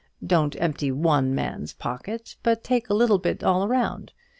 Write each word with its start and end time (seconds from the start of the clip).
Don't 0.25 0.55
empty 0.59 0.91
one 0.91 1.35
man's 1.35 1.73
pocket, 1.73 2.35
but 2.41 2.63
take 2.63 2.89
a 2.89 2.95
little 2.95 3.19
bit 3.19 3.43
all 3.43 3.67
round. 3.67 4.13